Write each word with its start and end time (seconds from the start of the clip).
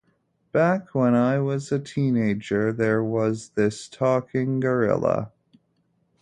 Back 0.51 0.95
when 0.95 1.13
I 1.13 1.37
was 1.37 1.71
a 1.71 1.77
teenager, 1.77 2.73
there 2.73 3.03
was 3.03 3.49
this 3.49 3.87
talking 3.87 4.59
gorilla. 4.59 5.31